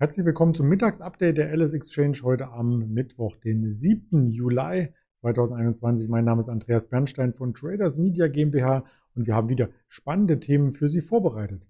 Herzlich 0.00 0.26
willkommen 0.26 0.54
zum 0.54 0.68
Mittagsupdate 0.68 1.36
der 1.36 1.50
Alice 1.50 1.72
Exchange 1.72 2.18
heute 2.24 2.48
am 2.48 2.92
Mittwoch, 2.92 3.36
den 3.36 3.68
7. 3.68 4.28
Juli 4.28 4.88
2021. 5.20 6.08
Mein 6.08 6.24
Name 6.24 6.40
ist 6.40 6.48
Andreas 6.48 6.88
Bernstein 6.88 7.32
von 7.32 7.54
Traders 7.54 7.96
Media 7.96 8.26
GmbH 8.26 8.84
und 9.14 9.28
wir 9.28 9.36
haben 9.36 9.48
wieder 9.48 9.68
spannende 9.86 10.40
Themen 10.40 10.72
für 10.72 10.88
Sie 10.88 11.00
vorbereitet. 11.00 11.62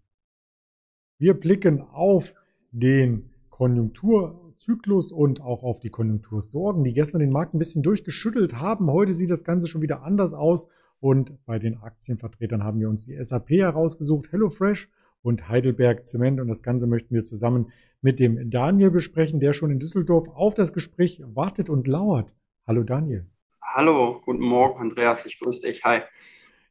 Wir 1.19 1.35
blicken 1.35 1.83
auf 1.83 2.35
den 2.73 3.29
Konjunkturzyklus 3.51 5.13
und 5.13 5.43
auch 5.43 5.63
auf 5.63 5.81
die 5.81 5.91
Konjunktursorgen, 5.91 6.83
die 6.83 6.95
gestern 6.95 7.21
den 7.21 7.31
Markt 7.31 7.53
ein 7.53 7.59
bisschen 7.59 7.83
durchgeschüttelt 7.83 8.55
haben. 8.55 8.91
Heute 8.91 9.13
sieht 9.13 9.29
das 9.29 9.45
Ganze 9.45 9.69
schon 9.69 9.83
wieder 9.83 10.03
anders 10.03 10.33
aus 10.33 10.69
und 10.99 11.45
bei 11.45 11.59
den 11.59 11.77
Aktienvertretern 11.77 12.65
haben 12.65 12.81
wir 12.81 12.89
uns 12.89 13.05
die 13.05 13.23
SAP 13.23 13.51
herausgesucht, 13.51 14.33
HelloFresh 14.33 14.89
und 15.25 15.49
Heidelberg 15.49 16.07
Zement. 16.07 16.41
Und 16.41 16.49
das 16.49 16.63
Ganze 16.63 16.87
möchten 16.87 17.15
wir 17.15 17.25
zusammen 17.25 17.73
mit 18.05 18.21
dem 18.21 18.51
Daniel 18.51 18.91
besprechen, 18.91 19.41
der 19.41 19.55
schon 19.55 19.71
in 19.71 19.81
Düsseldorf 19.81 20.29
auf 20.29 20.53
das 20.53 20.75
Gespräch 20.75 21.23
wartet 21.25 21.71
und 21.71 21.89
lauert. 21.89 22.35
Hallo 22.67 22.83
Daniel. 22.83 23.27
Hallo, 23.63 24.21
guten 24.27 24.45
Morgen 24.45 24.79
Andreas, 24.79 25.25
ich 25.25 25.41
grüße 25.41 25.63
dich. 25.63 25.85
Hi. 25.85 26.01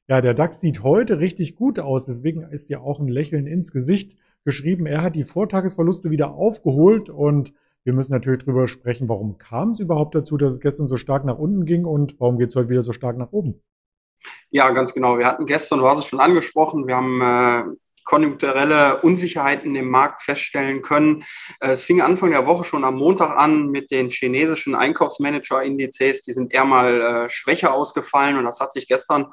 Ja, 0.07 0.21
der 0.21 0.35
DAX 0.35 0.61
sieht 0.61 0.83
heute 0.83 1.17
richtig 1.17 1.55
gut 1.55 1.79
aus, 1.79 2.05
deswegen 2.05 2.43
ist 2.43 2.69
ja 2.69 2.81
auch 2.81 2.99
ein 2.99 3.07
Lächeln 3.07 3.47
ins 3.47 3.71
Gesicht 3.71 4.15
geschrieben. 4.45 4.85
Er 4.85 5.01
hat 5.01 5.15
die 5.15 5.23
Vortagesverluste 5.23 6.11
wieder 6.11 6.35
aufgeholt 6.35 7.09
und 7.09 7.51
wir 7.83 7.93
müssen 7.93 8.11
natürlich 8.11 8.43
darüber 8.43 8.67
sprechen, 8.67 9.09
warum 9.09 9.39
kam 9.39 9.71
es 9.71 9.79
überhaupt 9.79 10.13
dazu, 10.13 10.37
dass 10.37 10.53
es 10.53 10.59
gestern 10.59 10.85
so 10.85 10.97
stark 10.97 11.25
nach 11.25 11.39
unten 11.39 11.65
ging 11.65 11.85
und 11.85 12.19
warum 12.19 12.37
geht 12.37 12.49
es 12.49 12.55
heute 12.55 12.69
wieder 12.69 12.83
so 12.83 12.93
stark 12.93 13.17
nach 13.17 13.31
oben? 13.31 13.59
Ja, 14.51 14.69
ganz 14.69 14.93
genau. 14.93 15.17
Wir 15.17 15.25
hatten 15.25 15.47
gestern, 15.47 15.79
du 15.79 15.87
hast 15.87 15.97
es 15.97 16.05
schon 16.05 16.19
angesprochen, 16.19 16.85
wir 16.85 16.95
haben 16.95 17.21
äh, 17.21 17.75
konjunkturelle 18.03 19.01
Unsicherheiten 19.01 19.75
im 19.75 19.89
Markt 19.89 20.21
feststellen 20.21 20.81
können. 20.81 21.23
Äh, 21.59 21.71
es 21.71 21.83
fing 21.83 22.01
Anfang 22.01 22.31
der 22.31 22.45
Woche 22.45 22.63
schon 22.63 22.83
am 22.83 22.95
Montag 22.95 23.37
an 23.37 23.69
mit 23.69 23.91
den 23.91 24.09
chinesischen 24.09 24.75
Einkaufsmanager-Indizes. 24.75 26.21
Die 26.21 26.33
sind 26.33 26.53
eher 26.53 26.65
mal 26.65 27.01
äh, 27.01 27.29
schwächer 27.29 27.73
ausgefallen 27.73 28.37
und 28.37 28.45
das 28.45 28.59
hat 28.59 28.73
sich 28.73 28.87
gestern 28.87 29.27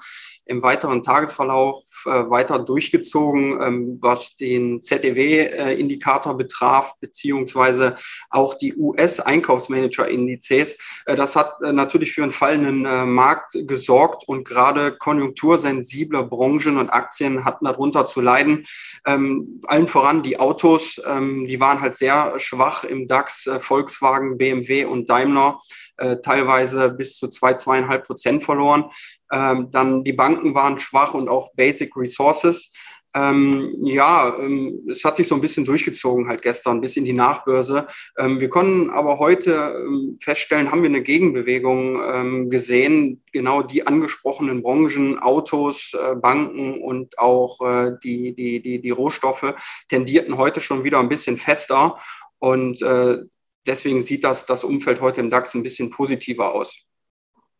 im 0.50 0.62
weiteren 0.62 1.02
Tagesverlauf 1.02 2.04
äh, 2.06 2.28
weiter 2.28 2.58
durchgezogen, 2.58 3.62
ähm, 3.62 3.98
was 4.00 4.36
den 4.36 4.82
ZDW-Indikator 4.82 6.36
betraf, 6.36 6.94
beziehungsweise 7.00 7.94
auch 8.30 8.54
die 8.54 8.74
US-Einkaufsmanager-Indizes. 8.76 10.78
Äh, 11.06 11.14
das 11.14 11.36
hat 11.36 11.52
äh, 11.62 11.72
natürlich 11.72 12.10
für 12.12 12.24
einen 12.24 12.32
fallenden 12.32 12.80
Markt 13.12 13.52
gesorgt 13.68 14.26
und 14.26 14.44
gerade 14.44 14.96
konjunktursensible 14.96 16.24
Branchen 16.24 16.78
und 16.78 16.90
Aktien 16.90 17.44
hatten 17.44 17.66
darunter 17.66 18.06
zu 18.06 18.20
leiden. 18.20 18.66
Ähm, 19.06 19.60
allen 19.66 19.86
voran 19.86 20.24
die 20.24 20.40
Autos, 20.40 21.00
ähm, 21.06 21.46
die 21.46 21.60
waren 21.60 21.80
halt 21.80 21.94
sehr 21.94 22.34
schwach 22.38 22.82
im 22.82 23.06
DAX, 23.06 23.48
Volkswagen, 23.60 24.36
BMW 24.36 24.84
und 24.84 25.08
Daimler 25.08 25.60
äh, 26.00 26.20
teilweise 26.20 26.90
bis 26.90 27.16
zu 27.16 27.28
zwei, 27.28 27.54
zweieinhalb 27.54 28.06
Prozent 28.06 28.42
verloren. 28.42 28.90
Ähm, 29.32 29.70
dann 29.70 30.02
die 30.02 30.12
Banken 30.12 30.54
waren 30.54 30.78
schwach 30.78 31.14
und 31.14 31.28
auch 31.28 31.52
Basic 31.54 31.96
Resources. 31.96 32.72
Ähm, 33.12 33.74
ja, 33.82 34.32
ähm, 34.38 34.86
es 34.88 35.04
hat 35.04 35.16
sich 35.16 35.26
so 35.26 35.34
ein 35.34 35.40
bisschen 35.40 35.64
durchgezogen 35.64 36.28
halt 36.28 36.42
gestern 36.42 36.80
bis 36.80 36.96
in 36.96 37.04
die 37.04 37.12
Nachbörse. 37.12 37.86
Ähm, 38.16 38.38
wir 38.38 38.48
konnten 38.48 38.90
aber 38.90 39.18
heute 39.18 39.74
ähm, 39.76 40.16
feststellen, 40.22 40.70
haben 40.70 40.82
wir 40.82 40.88
eine 40.88 41.02
Gegenbewegung 41.02 42.00
ähm, 42.00 42.50
gesehen. 42.50 43.22
Genau 43.32 43.62
die 43.62 43.84
angesprochenen 43.84 44.62
Branchen, 44.62 45.18
Autos, 45.18 45.92
äh, 45.94 46.14
Banken 46.14 46.80
und 46.80 47.18
auch 47.18 47.60
äh, 47.62 47.92
die, 48.05 48.33
die, 48.33 48.62
die, 48.62 48.80
die 48.80 48.90
Rohstoffe 48.90 49.55
tendierten 49.89 50.36
heute 50.36 50.60
schon 50.60 50.84
wieder 50.84 51.00
ein 51.00 51.08
bisschen 51.08 51.36
fester. 51.36 51.98
Und 52.39 52.80
äh, 52.80 53.18
deswegen 53.66 54.02
sieht 54.02 54.24
das, 54.24 54.46
das 54.46 54.64
Umfeld 54.64 55.00
heute 55.00 55.20
im 55.20 55.30
DAX 55.30 55.54
ein 55.54 55.62
bisschen 55.62 55.90
positiver 55.90 56.54
aus. 56.54 56.84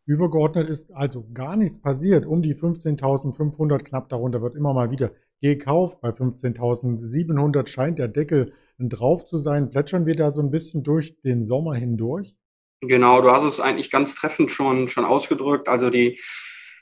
Übergeordnet 0.05 0.69
ist 0.69 0.91
also 0.93 1.27
gar 1.33 1.55
nichts 1.55 1.79
passiert. 1.79 2.25
Um 2.25 2.41
die 2.41 2.55
15.500 2.55 3.79
knapp 3.83 4.09
darunter 4.09 4.41
wird 4.41 4.55
immer 4.55 4.73
mal 4.73 4.91
wieder 4.91 5.11
gekauft. 5.41 6.01
Bei 6.01 6.09
15.700 6.09 7.67
scheint 7.67 7.99
der 7.99 8.07
Deckel 8.07 8.53
drauf 8.79 9.25
zu 9.25 9.37
sein. 9.37 9.69
Plätschern 9.69 10.05
wir 10.05 10.15
da 10.15 10.31
so 10.31 10.41
ein 10.41 10.51
bisschen 10.51 10.83
durch 10.83 11.15
den 11.21 11.43
Sommer 11.43 11.75
hindurch? 11.75 12.35
Genau, 12.81 13.21
du 13.21 13.31
hast 13.31 13.43
es 13.43 13.59
eigentlich 13.59 13.91
ganz 13.91 14.15
treffend 14.15 14.51
schon, 14.51 14.87
schon 14.87 15.05
ausgedrückt. 15.05 15.67
Also 15.67 15.91
die 15.91 16.19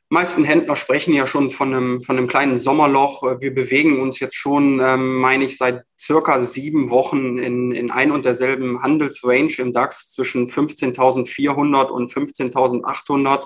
meisten 0.09 0.43
Händler 0.43 0.75
sprechen 0.75 1.13
ja 1.13 1.25
schon 1.25 1.51
von 1.51 1.73
einem, 1.73 2.03
von 2.03 2.17
einem 2.17 2.27
kleinen 2.27 2.57
Sommerloch. 2.57 3.23
Wir 3.39 3.53
bewegen 3.53 4.01
uns 4.01 4.19
jetzt 4.19 4.35
schon, 4.35 4.79
ähm, 4.79 5.15
meine 5.17 5.45
ich, 5.45 5.57
seit 5.57 5.83
circa 5.99 6.39
sieben 6.39 6.89
Wochen 6.89 7.37
in, 7.37 7.71
in 7.71 7.91
ein 7.91 8.11
und 8.11 8.25
derselben 8.25 8.81
Handelsrange 8.81 9.55
im 9.59 9.71
DAX 9.71 10.11
zwischen 10.11 10.47
15.400 10.47 11.89
und 11.89 12.11
15.800 12.11 13.45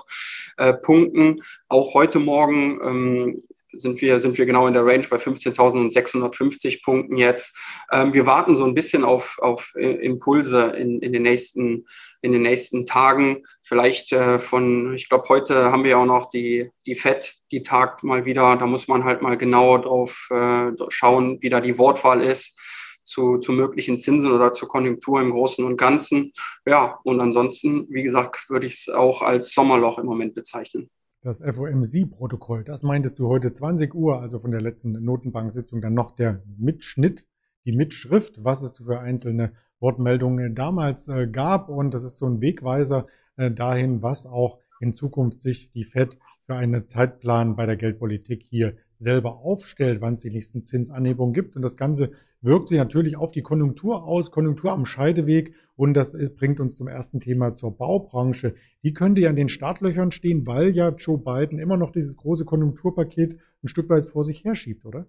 äh, 0.56 0.72
Punkten. 0.72 1.42
Auch 1.68 1.94
heute 1.94 2.18
Morgen 2.18 2.80
ähm, 2.82 3.40
sind 3.76 4.00
wir, 4.00 4.20
sind 4.20 4.38
wir 4.38 4.46
genau 4.46 4.66
in 4.66 4.74
der 4.74 4.84
Range 4.84 5.06
bei 5.08 5.16
15.650 5.16 6.82
Punkten 6.82 7.16
jetzt. 7.16 7.56
Ähm, 7.92 8.14
wir 8.14 8.26
warten 8.26 8.56
so 8.56 8.64
ein 8.64 8.74
bisschen 8.74 9.04
auf, 9.04 9.38
auf 9.40 9.72
äh, 9.76 9.92
Impulse 10.04 10.74
in, 10.76 11.00
in, 11.00 11.12
den 11.12 11.22
nächsten, 11.22 11.86
in 12.22 12.32
den 12.32 12.42
nächsten 12.42 12.86
Tagen. 12.86 13.44
Vielleicht 13.62 14.12
äh, 14.12 14.38
von, 14.38 14.94
ich 14.94 15.08
glaube, 15.08 15.28
heute 15.28 15.70
haben 15.72 15.84
wir 15.84 15.98
auch 15.98 16.06
noch 16.06 16.28
die, 16.28 16.70
die 16.86 16.94
FED, 16.94 17.34
die 17.50 17.62
tagt 17.62 18.02
mal 18.04 18.24
wieder. 18.24 18.56
Da 18.56 18.66
muss 18.66 18.88
man 18.88 19.04
halt 19.04 19.22
mal 19.22 19.36
genauer 19.36 19.82
drauf 19.82 20.28
äh, 20.30 20.70
schauen, 20.88 21.38
wie 21.40 21.48
da 21.48 21.60
die 21.60 21.78
Wortwahl 21.78 22.22
ist. 22.22 22.60
Zu, 23.06 23.36
zu 23.36 23.52
möglichen 23.52 23.98
Zinsen 23.98 24.32
oder 24.32 24.54
zur 24.54 24.66
Konjunktur 24.66 25.20
im 25.20 25.30
Großen 25.30 25.62
und 25.62 25.76
Ganzen. 25.76 26.32
Ja, 26.64 27.00
und 27.04 27.20
ansonsten, 27.20 27.86
wie 27.90 28.02
gesagt, 28.02 28.48
würde 28.48 28.66
ich 28.66 28.72
es 28.72 28.88
auch 28.88 29.20
als 29.20 29.52
Sommerloch 29.52 29.98
im 29.98 30.06
Moment 30.06 30.34
bezeichnen 30.34 30.88
das 31.24 31.40
FOMC-Protokoll. 31.40 32.64
Das 32.64 32.82
meintest 32.82 33.18
du 33.18 33.28
heute 33.28 33.50
20 33.50 33.94
Uhr, 33.94 34.20
also 34.20 34.38
von 34.38 34.50
der 34.50 34.60
letzten 34.60 34.92
Notenbank-Sitzung, 34.92 35.80
dann 35.80 35.94
noch 35.94 36.12
der 36.12 36.42
Mitschnitt, 36.58 37.26
die 37.64 37.72
Mitschrift, 37.72 38.44
was 38.44 38.62
es 38.62 38.76
für 38.76 39.00
einzelne 39.00 39.52
Wortmeldungen 39.80 40.54
damals 40.54 41.08
äh, 41.08 41.26
gab. 41.26 41.70
Und 41.70 41.94
das 41.94 42.04
ist 42.04 42.18
so 42.18 42.26
ein 42.26 42.42
Wegweiser 42.42 43.06
äh, 43.36 43.50
dahin, 43.50 44.02
was 44.02 44.26
auch 44.26 44.60
in 44.80 44.92
Zukunft 44.92 45.40
sich 45.40 45.72
die 45.72 45.84
FED 45.84 46.18
für 46.42 46.56
einen 46.56 46.86
Zeitplan 46.86 47.56
bei 47.56 47.64
der 47.64 47.76
Geldpolitik 47.76 48.42
hier 48.42 48.76
selber 48.98 49.38
aufstellt, 49.38 50.02
wann 50.02 50.12
es 50.12 50.20
die 50.20 50.30
nächsten 50.30 50.62
Zinsanhebungen 50.62 51.32
gibt. 51.32 51.56
Und 51.56 51.62
das 51.62 51.78
Ganze 51.78 52.12
wirkt 52.44 52.68
sich 52.68 52.78
natürlich 52.78 53.16
auf 53.16 53.32
die 53.32 53.42
Konjunktur 53.42 54.04
aus, 54.04 54.30
Konjunktur 54.30 54.72
am 54.72 54.84
Scheideweg. 54.86 55.54
Und 55.76 55.94
das 55.94 56.16
bringt 56.36 56.60
uns 56.60 56.76
zum 56.76 56.86
ersten 56.86 57.18
Thema 57.20 57.54
zur 57.54 57.76
Baubranche. 57.76 58.54
Die 58.82 58.92
könnte 58.92 59.22
ja 59.22 59.30
in 59.30 59.36
den 59.36 59.48
Startlöchern 59.48 60.12
stehen, 60.12 60.46
weil 60.46 60.76
ja 60.76 60.90
Joe 60.90 61.18
Biden 61.18 61.58
immer 61.58 61.76
noch 61.76 61.90
dieses 61.90 62.16
große 62.16 62.44
Konjunkturpaket 62.44 63.38
ein 63.62 63.68
Stück 63.68 63.88
weit 63.88 64.06
vor 64.06 64.24
sich 64.24 64.44
herschiebt, 64.44 64.84
oder? 64.84 65.06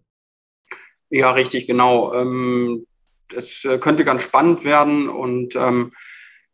Ja, 1.10 1.32
richtig, 1.32 1.68
genau. 1.68 2.14
Ähm, 2.14 2.88
es 3.36 3.64
äh, 3.66 3.78
könnte 3.78 4.06
ganz 4.06 4.24
spannend 4.24 4.64
werden 4.64 5.10
und 5.10 5.56
ähm, 5.56 5.92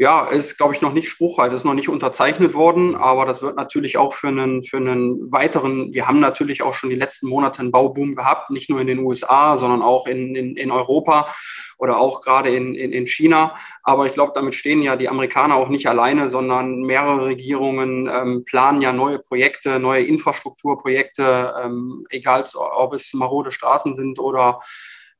ja, 0.01 0.25
ist, 0.25 0.57
glaube 0.57 0.73
ich, 0.73 0.81
noch 0.81 0.93
nicht 0.93 1.07
spruchreif, 1.09 1.53
ist 1.53 1.63
noch 1.63 1.75
nicht 1.75 1.87
unterzeichnet 1.87 2.55
worden, 2.55 2.95
aber 2.95 3.27
das 3.27 3.43
wird 3.43 3.55
natürlich 3.55 3.99
auch 3.99 4.15
für 4.15 4.29
einen, 4.29 4.63
für 4.63 4.77
einen 4.77 5.31
weiteren, 5.31 5.93
wir 5.93 6.07
haben 6.07 6.19
natürlich 6.19 6.63
auch 6.63 6.73
schon 6.73 6.89
die 6.89 6.95
letzten 6.95 7.29
Monate 7.29 7.59
einen 7.59 7.71
Bauboom 7.71 8.15
gehabt, 8.15 8.49
nicht 8.49 8.67
nur 8.67 8.81
in 8.81 8.87
den 8.87 8.97
USA, 8.97 9.57
sondern 9.57 9.83
auch 9.83 10.07
in, 10.07 10.35
in, 10.35 10.57
in 10.57 10.71
Europa 10.71 11.31
oder 11.77 11.99
auch 11.99 12.21
gerade 12.21 12.49
in, 12.49 12.73
in, 12.73 12.93
in 12.93 13.05
China. 13.05 13.55
Aber 13.83 14.07
ich 14.07 14.15
glaube, 14.15 14.31
damit 14.33 14.55
stehen 14.55 14.81
ja 14.81 14.95
die 14.95 15.07
Amerikaner 15.07 15.53
auch 15.53 15.69
nicht 15.69 15.85
alleine, 15.85 16.29
sondern 16.29 16.81
mehrere 16.81 17.25
Regierungen 17.25 18.09
ähm, 18.11 18.43
planen 18.43 18.81
ja 18.81 18.93
neue 18.93 19.19
Projekte, 19.19 19.79
neue 19.79 20.03
Infrastrukturprojekte, 20.03 21.53
ähm, 21.63 22.07
egal 22.09 22.43
ob 22.55 22.95
es 22.95 23.13
marode 23.13 23.51
Straßen 23.51 23.93
sind 23.93 24.17
oder 24.17 24.61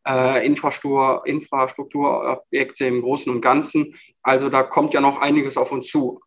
äh, 0.08 0.46
Infrastruktur, 0.46 1.24
Infrastrukturobjekte 1.26 2.86
im 2.86 3.02
Großen 3.02 3.32
und 3.32 3.42
Ganzen. 3.42 3.94
Also 4.22 4.50
da 4.50 4.64
kommt 4.64 4.94
ja 4.94 5.02
noch 5.02 5.22
einiges 5.22 5.58
auf 5.58 5.72
uns 5.72 5.88
zu. 5.88 6.20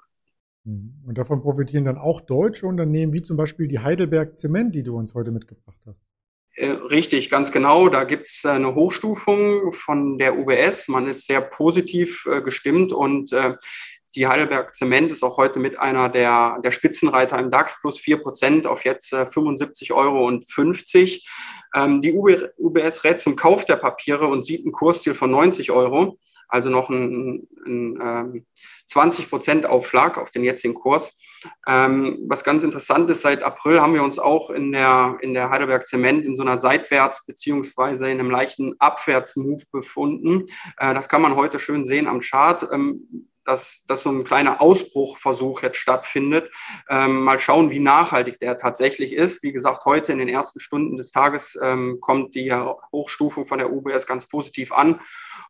Mhm. 0.64 1.02
Und 1.06 1.18
davon 1.18 1.42
profitieren 1.42 1.84
dann 1.84 1.98
auch 1.98 2.20
deutsche 2.20 2.66
Unternehmen, 2.66 3.12
wie 3.12 3.22
zum 3.22 3.36
Beispiel 3.36 3.68
die 3.68 3.80
Heidelberg 3.80 4.36
Zement, 4.36 4.74
die 4.74 4.82
du 4.82 4.96
uns 4.96 5.14
heute 5.14 5.30
mitgebracht 5.30 5.78
hast. 5.86 6.02
Äh, 6.56 6.70
richtig, 6.70 7.30
ganz 7.30 7.50
genau. 7.50 7.88
Da 7.88 8.04
gibt 8.04 8.28
es 8.28 8.44
eine 8.44 8.74
Hochstufung 8.74 9.72
von 9.72 10.18
der 10.18 10.38
UBS. 10.38 10.88
Man 10.88 11.08
ist 11.08 11.26
sehr 11.26 11.40
positiv 11.40 12.26
äh, 12.26 12.42
gestimmt 12.42 12.92
und 12.92 13.32
äh, 13.32 13.56
die 14.14 14.28
Heidelberg 14.28 14.76
Zement 14.76 15.10
ist 15.10 15.24
auch 15.24 15.36
heute 15.36 15.58
mit 15.58 15.80
einer 15.80 16.08
der, 16.08 16.60
der 16.62 16.70
Spitzenreiter 16.70 17.38
im 17.40 17.50
DAX 17.50 17.80
plus 17.80 17.98
4% 17.98 18.66
auf 18.66 18.84
jetzt 18.84 19.12
äh, 19.12 19.22
75,50 19.22 19.92
Euro. 19.92 20.38
Ähm, 21.74 22.00
die 22.00 22.12
UB, 22.12 22.50
UBS 22.58 23.04
rät 23.04 23.20
zum 23.20 23.36
Kauf 23.36 23.64
der 23.64 23.76
Papiere 23.76 24.26
und 24.26 24.46
sieht 24.46 24.64
ein 24.64 24.72
Kursziel 24.72 25.14
von 25.14 25.30
90 25.30 25.70
Euro, 25.70 26.18
also 26.48 26.70
noch 26.70 26.88
ein, 26.88 27.48
ein, 27.66 27.96
ein 27.98 27.98
ähm, 28.00 28.46
20% 28.90 29.64
Aufschlag 29.66 30.18
auf 30.18 30.30
den 30.30 30.44
jetzigen 30.44 30.74
Kurs. 30.74 31.16
Ähm, 31.66 32.24
was 32.26 32.44
ganz 32.44 32.62
interessant 32.62 33.10
ist, 33.10 33.22
seit 33.22 33.42
April 33.42 33.80
haben 33.80 33.94
wir 33.94 34.02
uns 34.02 34.18
auch 34.18 34.50
in 34.50 34.72
der, 34.72 35.18
in 35.20 35.34
der 35.34 35.50
Heidelberg 35.50 35.86
Zement 35.86 36.24
in 36.24 36.36
so 36.36 36.42
einer 36.42 36.58
Seitwärts- 36.58 37.26
beziehungsweise 37.26 38.10
in 38.10 38.18
einem 38.18 38.30
leichten 38.30 38.74
Abwärtsmove 38.78 39.64
befunden. 39.70 40.46
Äh, 40.78 40.94
das 40.94 41.08
kann 41.08 41.22
man 41.22 41.36
heute 41.36 41.58
schön 41.58 41.86
sehen 41.86 42.06
am 42.06 42.20
Chart. 42.20 42.66
Dass, 43.44 43.84
dass 43.86 44.02
so 44.02 44.10
ein 44.10 44.24
kleiner 44.24 44.60
Ausbruchversuch 44.60 45.62
jetzt 45.62 45.78
stattfindet. 45.78 46.50
Ähm, 46.88 47.22
mal 47.22 47.38
schauen, 47.38 47.70
wie 47.70 47.78
nachhaltig 47.78 48.40
der 48.40 48.56
tatsächlich 48.56 49.12
ist. 49.12 49.42
Wie 49.42 49.52
gesagt, 49.52 49.84
heute 49.84 50.12
in 50.12 50.18
den 50.18 50.28
ersten 50.28 50.60
Stunden 50.60 50.96
des 50.96 51.10
Tages 51.10 51.58
ähm, 51.62 51.98
kommt 52.00 52.34
die 52.34 52.52
Hochstufung 52.92 53.44
von 53.44 53.58
der 53.58 53.72
UBS 53.72 54.06
ganz 54.06 54.26
positiv 54.26 54.72
an. 54.72 55.00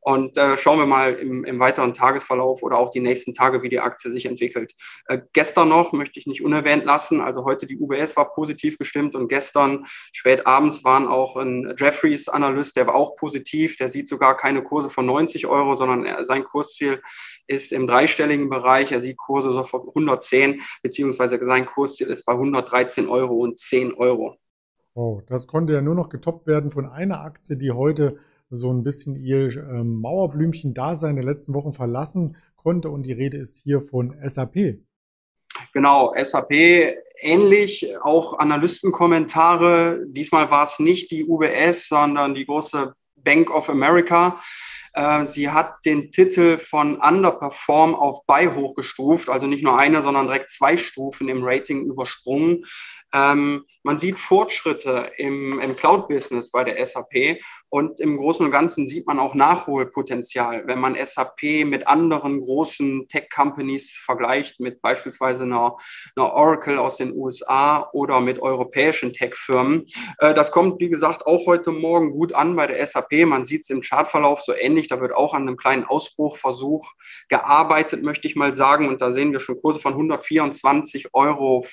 Und 0.05 0.37
äh, 0.37 0.58
schauen 0.58 0.79
wir 0.79 0.87
mal 0.87 1.14
im, 1.14 1.44
im, 1.44 1.58
weiteren 1.58 1.94
Tagesverlauf 1.94 2.62
oder 2.62 2.76
auch 2.76 2.91
die 2.91 3.00
nächsten 3.00 3.32
Tage, 3.32 3.62
wie 3.62 3.70
die 3.70 3.81
Aktie 3.81 4.11
sich 4.11 4.26
entwickelt. 4.26 4.75
Äh, 5.06 5.20
gestern 5.32 5.70
noch 5.70 5.93
möchte 5.93 6.20
ich 6.20 6.26
nicht 6.26 6.44
unerwähnt 6.44 6.85
lassen. 6.85 7.23
Also 7.23 7.46
heute 7.46 7.67
die 7.67 7.79
UBS 7.79 8.14
war 8.14 8.35
positiv 8.35 8.76
gestimmt 8.76 9.14
und 9.14 9.29
gestern 9.29 9.87
spät 10.12 10.46
abends 10.46 10.85
waren 10.85 11.08
auch 11.08 11.37
ein 11.37 11.75
Jeffries 11.79 12.29
Analyst, 12.29 12.76
der 12.76 12.87
war 12.87 12.96
auch 12.96 13.17
positiv. 13.17 13.79
Der 13.79 13.88
sieht 13.88 14.06
sogar 14.06 14.37
keine 14.37 14.62
Kurse 14.62 14.91
von 14.91 15.06
90 15.06 15.46
Euro, 15.46 15.75
sondern 15.75 16.05
er, 16.05 16.23
sein 16.26 16.44
Kursziel 16.44 17.00
ist 17.46 17.73
im 17.73 17.83
dreistelligen 17.86 18.50
Bereich. 18.50 18.92
Er 18.92 19.00
sieht 19.00 19.16
Kurse 19.16 19.52
so 19.52 19.64
von 19.64 19.82
110, 19.88 20.60
beziehungsweise 20.82 21.38
sein 21.44 21.66
Kursziel 21.66 22.08
ist 22.08 22.25
bei 22.25 22.32
113 22.32 23.08
Euro 23.08 23.34
und 23.36 23.58
10 23.58 23.94
Euro. 23.94 24.36
Oh, 24.94 25.20
das 25.26 25.46
konnte 25.46 25.72
ja 25.72 25.81
nur 25.81 25.94
noch 25.94 26.08
getoppt 26.08 26.46
werden 26.46 26.70
von 26.70 26.86
einer 26.86 27.20
Aktie, 27.20 27.56
die 27.56 27.72
heute 27.72 28.19
so 28.50 28.72
ein 28.72 28.84
bisschen 28.84 29.16
ihr 29.16 29.50
ähm, 29.56 30.00
Mauerblümchen-Dasein 30.00 31.16
der 31.16 31.25
letzten 31.25 31.54
Wochen 31.54 31.72
verlassen 31.72 32.36
konnte. 32.56 32.90
Und 32.90 33.02
die 33.02 33.12
Rede 33.12 33.36
ist 33.36 33.58
hier 33.58 33.82
von 33.82 34.16
SAP. 34.25 34.78
Genau, 35.72 36.14
SAP 36.20 36.52
ähnlich, 37.19 37.96
auch 38.02 38.38
Analystenkommentare. 38.38 40.04
Diesmal 40.06 40.50
war 40.50 40.64
es 40.64 40.78
nicht 40.78 41.10
die 41.10 41.25
UBS, 41.25 41.88
sondern 41.88 42.34
die 42.34 42.46
große 42.46 42.94
Bank 43.16 43.50
of 43.50 43.69
America. 43.70 44.38
Äh, 44.94 45.26
sie 45.26 45.50
hat 45.50 45.85
den 45.85 46.11
Titel 46.11 46.58
von 46.58 46.96
Underperform 46.96 47.94
auf 47.94 48.25
Buy 48.26 48.46
hochgestuft, 48.46 49.29
also 49.29 49.46
nicht 49.46 49.64
nur 49.64 49.79
eine, 49.79 50.02
sondern 50.02 50.26
direkt 50.26 50.50
zwei 50.50 50.76
Stufen 50.76 51.29
im 51.29 51.44
Rating 51.44 51.85
übersprungen. 51.85 52.64
Ähm, 53.14 53.64
man 53.84 53.99
sieht 53.99 54.19
Fortschritte 54.19 55.12
im, 55.16 55.61
im 55.61 55.76
Cloud-Business 55.76 56.50
bei 56.50 56.64
der 56.64 56.84
SAP 56.84 57.38
und 57.69 58.00
im 58.00 58.16
Großen 58.16 58.44
und 58.44 58.50
Ganzen 58.50 58.88
sieht 58.88 59.06
man 59.06 59.19
auch 59.19 59.34
Nachholpotenzial, 59.34 60.66
wenn 60.66 60.81
man 60.81 60.96
SAP 61.02 61.64
mit 61.64 61.87
anderen 61.87 62.40
großen 62.40 63.06
Tech-Companies 63.08 63.96
vergleicht, 64.05 64.58
mit 64.58 64.82
beispielsweise 64.82 65.44
einer, 65.44 65.76
einer, 66.16 66.32
Oracle 66.32 66.78
aus 66.78 66.96
den 66.96 67.12
USA 67.12 67.88
oder 67.93 68.20
mit 68.20 68.40
europäischen 68.40 69.12
Tech-Firmen. 69.12 69.87
Äh, 70.19 70.34
das 70.34 70.50
kommt, 70.50 70.81
wie 70.81 70.88
gesagt, 70.88 71.26
auch 71.26 71.46
heute 71.46 71.70
Morgen 71.70 72.10
gut 72.10 72.32
an 72.32 72.56
bei 72.56 72.67
der 72.67 72.84
SAP. 72.84 73.26
Man 73.26 73.44
sieht 73.44 73.62
es 73.62 73.70
im 73.70 73.81
Chartverlauf 73.81 74.43
so 74.43 74.52
ähnlich. 74.55 74.88
Da 74.88 75.00
wird 75.00 75.12
auch 75.12 75.34
an 75.34 75.43
einem 75.43 75.56
kleinen 75.56 75.84
Ausbruchversuch 75.84 76.90
gearbeitet, 77.28 78.02
möchte 78.02 78.26
ich 78.26 78.34
mal 78.34 78.55
sagen. 78.55 78.88
Und 78.88 79.00
da 79.00 79.12
sehen 79.12 79.32
wir 79.32 79.40
schon 79.40 79.60
Kurse 79.60 79.78
von 79.78 79.94
124,50 79.94 81.06
Euro. 81.12 81.64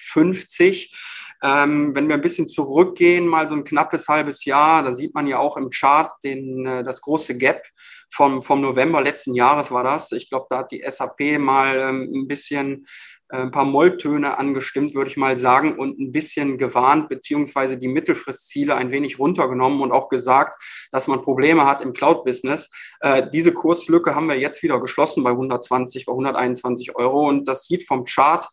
Ähm, 1.43 1.95
wenn 1.95 2.07
wir 2.07 2.15
ein 2.15 2.21
bisschen 2.21 2.47
zurückgehen, 2.47 3.25
mal 3.27 3.47
so 3.47 3.55
ein 3.55 3.63
knappes 3.63 4.07
halbes 4.07 4.45
Jahr, 4.45 4.83
da 4.83 4.93
sieht 4.93 5.15
man 5.15 5.27
ja 5.27 5.39
auch 5.39 5.57
im 5.57 5.69
Chart 5.69 6.11
den, 6.23 6.65
äh, 6.65 6.83
das 6.83 7.01
große 7.01 7.37
Gap 7.37 7.63
vom, 8.11 8.43
vom 8.43 8.61
November 8.61 9.01
letzten 9.01 9.33
Jahres 9.33 9.71
war 9.71 9.83
das. 9.83 10.11
Ich 10.11 10.29
glaube, 10.29 10.45
da 10.49 10.59
hat 10.59 10.71
die 10.71 10.83
SAP 10.87 11.39
mal 11.39 11.77
ähm, 11.77 12.11
ein 12.13 12.27
bisschen 12.27 12.85
äh, 13.31 13.37
ein 13.37 13.51
paar 13.51 13.65
Molltöne 13.65 14.37
angestimmt, 14.37 14.93
würde 14.93 15.09
ich 15.09 15.17
mal 15.17 15.37
sagen, 15.37 15.79
und 15.79 15.99
ein 15.99 16.11
bisschen 16.11 16.57
gewarnt, 16.57 17.09
beziehungsweise 17.09 17.77
die 17.77 17.87
Mittelfristziele 17.87 18.75
ein 18.75 18.91
wenig 18.91 19.17
runtergenommen 19.17 19.81
und 19.81 19.91
auch 19.91 20.09
gesagt, 20.09 20.61
dass 20.91 21.07
man 21.07 21.21
Probleme 21.21 21.65
hat 21.65 21.81
im 21.81 21.93
Cloud-Business. 21.93 22.69
Äh, 22.99 23.29
diese 23.33 23.53
Kurslücke 23.53 24.15
haben 24.15 24.27
wir 24.27 24.37
jetzt 24.37 24.61
wieder 24.63 24.79
geschlossen 24.79 25.23
bei 25.23 25.31
120, 25.31 26.05
bei 26.05 26.11
121 26.11 26.95
Euro 26.95 27.27
und 27.27 27.47
das 27.47 27.65
sieht 27.65 27.87
vom 27.87 28.05
Chart 28.05 28.47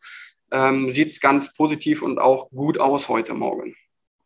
ähm, 0.50 0.90
sieht 0.90 1.08
es 1.08 1.20
ganz 1.20 1.54
positiv 1.54 2.02
und 2.02 2.18
auch 2.18 2.50
gut 2.50 2.78
aus 2.78 3.08
heute 3.08 3.34
Morgen. 3.34 3.74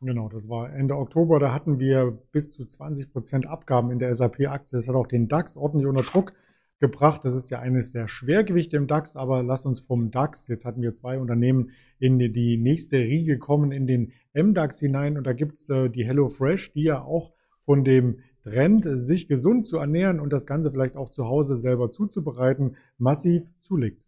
Genau, 0.01 0.29
das 0.29 0.49
war 0.49 0.73
Ende 0.73 0.97
Oktober. 0.97 1.39
Da 1.39 1.53
hatten 1.53 1.79
wir 1.79 2.19
bis 2.33 2.53
zu 2.53 2.65
20 2.65 3.13
Prozent 3.13 3.47
Abgaben 3.47 3.93
in 3.93 4.01
der 4.01 4.15
SAP-Aktie. 4.15 4.77
Das 4.77 4.89
hat 4.89 4.97
auch 4.97 5.07
den 5.07 5.29
DAX 5.29 5.57
ordentlich 5.57 5.87
unter 5.87 6.03
Druck 6.03 6.33
gebracht. 6.81 7.25
Das 7.25 7.35
ist 7.35 7.51
ja 7.51 7.61
eines 7.61 7.93
der 7.93 8.09
Schwergewichte 8.09 8.77
im 8.77 8.89
DAX, 8.89 9.15
aber 9.15 9.45
lass 9.45 9.65
uns 9.65 9.79
vom 9.79 10.11
DAX, 10.11 10.49
jetzt 10.49 10.65
hatten 10.65 10.83
wir 10.83 10.93
zwei 10.93 11.21
Unternehmen 11.21 11.71
in 12.01 12.19
die 12.19 12.57
nächste 12.57 12.99
Riege 12.99 13.39
kommen, 13.39 13.71
in 13.71 13.87
den 13.87 14.13
MDAX 14.35 14.81
hinein. 14.81 15.17
Und 15.17 15.25
da 15.25 15.33
gibt's 15.33 15.69
äh, 15.71 15.89
die 15.89 16.05
HelloFresh, 16.05 16.73
die 16.73 16.83
ja 16.83 17.03
auch 17.03 17.33
von 17.65 17.85
dem 17.85 18.19
Trend, 18.43 18.89
sich 18.91 19.29
gesund 19.29 19.69
zu 19.69 19.79
ernähren 19.79 20.19
und 20.19 20.33
das 20.33 20.47
Ganze 20.47 20.73
vielleicht 20.73 20.97
auch 20.97 21.11
zu 21.11 21.27
Hause 21.27 21.55
selber 21.55 21.93
zuzubereiten, 21.93 22.77
massiv 22.99 23.45
zulegt. 23.61 24.02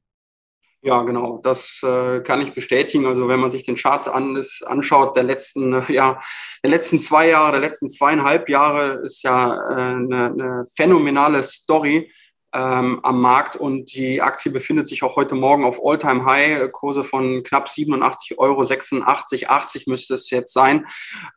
Ja, 0.86 1.00
genau, 1.00 1.38
das 1.42 1.80
äh, 1.82 2.20
kann 2.20 2.42
ich 2.42 2.52
bestätigen. 2.52 3.06
Also 3.06 3.26
wenn 3.26 3.40
man 3.40 3.50
sich 3.50 3.64
den 3.64 3.74
Chart 3.74 4.06
an, 4.06 4.36
ist, 4.36 4.60
anschaut, 4.66 5.16
der 5.16 5.22
letzten, 5.22 5.72
äh, 5.72 5.90
ja, 5.90 6.20
der 6.62 6.70
letzten 6.70 6.98
zwei 6.98 7.30
Jahre, 7.30 7.52
der 7.52 7.62
letzten 7.62 7.88
zweieinhalb 7.88 8.50
Jahre 8.50 9.00
ist 9.02 9.22
ja 9.22 9.54
äh, 9.54 9.94
eine, 9.94 10.26
eine 10.26 10.64
phänomenale 10.76 11.42
Story 11.42 12.12
ähm, 12.52 13.00
am 13.02 13.22
Markt. 13.22 13.56
Und 13.56 13.94
die 13.94 14.20
Aktie 14.20 14.52
befindet 14.52 14.86
sich 14.86 15.02
auch 15.02 15.16
heute 15.16 15.34
Morgen 15.34 15.64
auf 15.64 15.80
All-Time-High, 15.82 16.70
Kurse 16.70 17.02
von 17.02 17.42
knapp 17.44 17.70
87 17.70 18.38
Euro, 18.38 18.62
86, 18.62 19.48
80 19.48 19.86
müsste 19.86 20.12
es 20.12 20.28
jetzt 20.28 20.52
sein. 20.52 20.86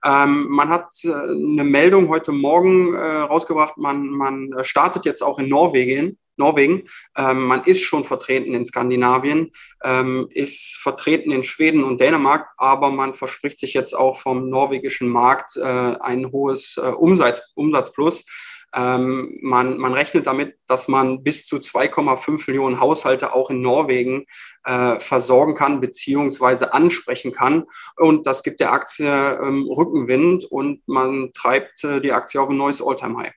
Ähm, 0.03 0.47
man 0.49 0.67
hat 0.67 0.89
äh, 1.05 1.13
eine 1.13 1.63
Meldung 1.63 2.09
heute 2.09 2.33
Morgen 2.33 2.95
äh, 2.95 2.99
rausgebracht, 2.99 3.77
man, 3.77 4.07
man 4.07 4.51
startet 4.63 5.05
jetzt 5.05 5.23
auch 5.23 5.39
in 5.39 5.47
Norwegen 5.47 6.17
Norwegen. 6.37 6.83
Ähm, 7.15 7.43
man 7.43 7.63
ist 7.63 7.83
schon 7.83 8.03
vertreten 8.03 8.53
in 8.53 8.65
Skandinavien, 8.65 9.51
ähm, 9.83 10.27
ist 10.31 10.77
vertreten 10.77 11.31
in 11.31 11.43
Schweden 11.43 11.83
und 11.83 11.99
Dänemark, 12.01 12.49
aber 12.57 12.89
man 12.89 13.13
verspricht 13.13 13.59
sich 13.59 13.73
jetzt 13.73 13.93
auch 13.93 14.19
vom 14.19 14.49
norwegischen 14.49 15.09
Markt 15.09 15.55
äh, 15.57 15.61
ein 15.61 16.31
hohes 16.31 16.77
äh, 16.77 16.89
Umsatz, 16.89 17.41
Umsatzplus. 17.55 18.25
Ähm, 18.75 19.39
man, 19.41 19.77
man 19.77 19.93
rechnet 19.93 20.27
damit, 20.27 20.57
dass 20.67 20.87
man 20.87 21.23
bis 21.23 21.45
zu 21.45 21.57
2,5 21.57 22.43
Millionen 22.47 22.79
Haushalte 22.79 23.33
auch 23.33 23.49
in 23.49 23.61
Norwegen 23.61 24.25
äh, 24.65 24.99
versorgen 24.99 25.55
kann 25.55 25.79
beziehungsweise 25.79 26.73
ansprechen 26.73 27.31
kann. 27.31 27.65
Und 27.95 28.27
das 28.27 28.43
gibt 28.43 28.59
der 28.59 28.73
Aktie 28.73 29.07
ähm, 29.07 29.67
Rückenwind 29.69 30.45
und 30.45 30.85
man 30.87 31.31
treibt 31.33 31.83
äh, 31.85 32.01
die 32.01 32.11
Aktie 32.11 32.41
auf 32.41 32.49
ein 32.49 32.57
neues 32.57 32.81
Alltime-High. 32.81 33.33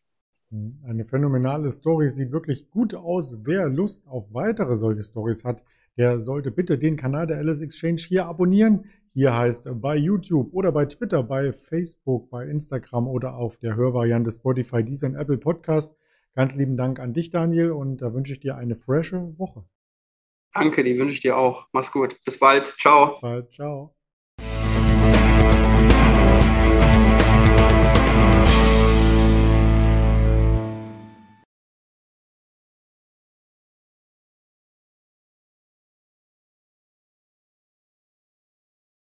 Eine 0.53 1.05
phänomenale 1.05 1.71
Story, 1.71 2.11
sieht 2.11 2.33
wirklich 2.33 2.71
gut 2.71 2.95
aus. 2.95 3.39
Wer 3.45 3.69
Lust 3.69 4.07
auf 4.09 4.33
weitere 4.33 4.75
solche 4.75 5.05
Stories 5.05 5.45
hat, 5.45 5.65
der 5.97 6.21
sollte 6.21 6.51
bitte 6.51 6.77
den 6.77 6.97
Kanal 6.97 7.27
der 7.27 7.39
Alice 7.39 7.61
Exchange 7.61 8.01
hier 8.01 8.27
abonnieren. 8.27 8.87
Hier 9.13 9.37
heißt 9.37 9.69
bei 9.81 9.97
YouTube 9.97 10.53
oder 10.53 10.73
bei 10.73 10.87
Twitter, 10.87 11.23
bei 11.23 11.53
Facebook, 11.53 12.31
bei 12.31 12.47
Instagram 12.47 13.07
oder 13.07 13.37
auf 13.37 13.59
der 13.59 13.77
Hörvariante 13.77 14.31
Spotify, 14.31 14.85
dieser 14.85 15.15
Apple 15.15 15.39
Podcast. 15.39 15.97
Ganz 16.35 16.55
lieben 16.55 16.77
Dank 16.77 17.01
an 17.01 17.13
dich, 17.13 17.31
Daniel, 17.31 17.73
und 17.73 17.99
da 18.03 18.15
wünsche 18.15 18.33
ich 18.33 18.41
dir 18.41 18.57
eine 18.57 18.77
frische 18.77 19.37
Woche. 19.39 19.65
Danke, 20.53 20.83
die 20.83 20.99
wünsche 20.99 21.15
ich 21.15 21.21
dir 21.21 21.37
auch. 21.37 21.69
Mach's 21.73 21.93
gut. 21.93 22.17
Bis 22.25 22.39
bald. 22.39 22.67
Ciao. 22.79 23.13
Bis 23.13 23.21
bald. 23.21 23.53
Ciao. 23.53 24.00